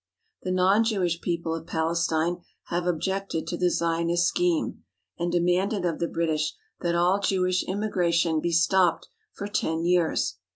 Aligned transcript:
The 0.41 0.49
non 0.51 0.83
Jewish 0.83 1.21
people 1.21 1.53
of 1.53 1.67
Palestine 1.67 2.37
have 2.69 2.87
objected 2.87 3.45
to 3.45 3.55
the 3.55 3.69
Zionist 3.69 4.25
scheme, 4.25 4.83
and 5.19 5.31
demanded 5.31 5.85
of 5.85 5.99
the 5.99 6.07
British 6.07 6.55
that 6.79 6.95
all 6.95 7.19
Jewish 7.19 7.61
immigration 7.65 8.39
be 8.41 8.51
stopped 8.51 9.09
for 9.31 9.47
ten 9.47 9.85
years. 9.85 10.37